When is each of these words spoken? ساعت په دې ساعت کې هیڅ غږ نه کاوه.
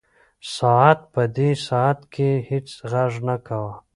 ساعت 0.55 0.99
په 1.13 1.21
دې 1.37 1.49
ساعت 1.67 1.99
کې 2.13 2.29
هیڅ 2.49 2.67
غږ 2.91 3.13
نه 3.27 3.35
کاوه. 3.47 3.73